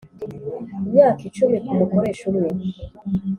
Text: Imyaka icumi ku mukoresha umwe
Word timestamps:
Imyaka 0.85 1.21
icumi 1.29 1.57
ku 1.65 1.71
mukoresha 1.77 2.23
umwe 2.31 2.49